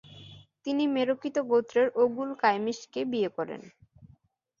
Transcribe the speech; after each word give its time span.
তিনি 0.65 0.83
মেরকিত 0.95 1.35
গোত্রের 1.51 1.87
ওগুল 2.01 2.29
কাইমিশকে 2.41 3.01
বিয়ে 3.11 3.29
করেন। 3.37 3.61